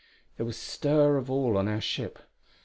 [0.35, 2.17] There was stir of all on our ship.